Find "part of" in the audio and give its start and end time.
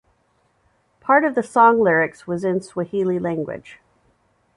0.99-1.35